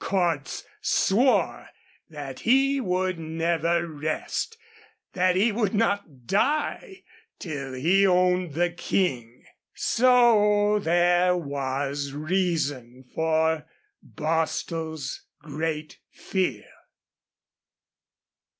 Cordts 0.03 0.63
swore 0.81 1.67
that 2.09 2.39
he 2.39 2.81
would 2.81 3.19
never 3.19 3.87
rest, 3.87 4.57
that 5.13 5.35
he 5.35 5.51
would 5.51 5.75
not 5.75 6.25
die, 6.25 7.03
till 7.37 7.73
he 7.73 8.07
owned 8.07 8.55
the 8.55 8.71
King. 8.71 9.43
So 9.75 10.79
there 10.79 11.37
was 11.37 12.13
reason 12.13 13.03
for 13.13 13.67
Bostil's 14.01 15.21
great 15.39 15.99
fear. 16.11 16.65